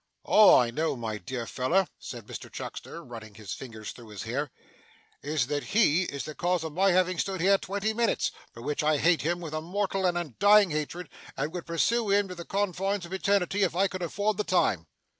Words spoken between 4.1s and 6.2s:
hair, 'is, that he